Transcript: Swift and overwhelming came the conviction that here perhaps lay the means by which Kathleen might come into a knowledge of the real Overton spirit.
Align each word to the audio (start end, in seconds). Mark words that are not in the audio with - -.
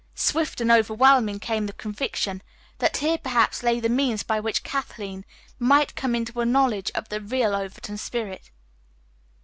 Swift 0.15 0.59
and 0.59 0.71
overwhelming 0.71 1.37
came 1.39 1.67
the 1.67 1.73
conviction 1.73 2.41
that 2.79 2.97
here 2.97 3.19
perhaps 3.19 3.61
lay 3.61 3.79
the 3.79 3.87
means 3.87 4.23
by 4.23 4.39
which 4.39 4.63
Kathleen 4.63 5.25
might 5.59 5.93
come 5.93 6.15
into 6.15 6.41
a 6.41 6.43
knowledge 6.43 6.89
of 6.95 7.09
the 7.09 7.21
real 7.21 7.53
Overton 7.53 7.99
spirit. 7.99 8.49